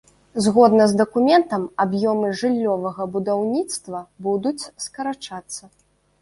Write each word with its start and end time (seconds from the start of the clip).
Згодна 0.43 0.85
з 0.93 1.01
дакументам, 1.01 1.67
аб'ёмы 1.85 2.31
жыллёвага 2.39 3.07
будаўніцтва 3.17 4.03
будуць 4.29 4.69
скарачацца. 4.87 5.63